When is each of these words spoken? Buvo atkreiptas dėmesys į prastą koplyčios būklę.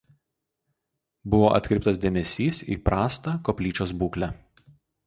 Buvo 1.33 1.51
atkreiptas 1.59 2.01
dėmesys 2.07 2.63
į 2.77 2.81
prastą 2.89 3.39
koplyčios 3.51 3.97
būklę. 4.03 4.37